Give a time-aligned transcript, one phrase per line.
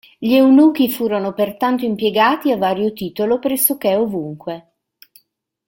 [0.17, 4.71] Gli eunuchi furono pertanto impiegati a vario titolo pressoché ovunque.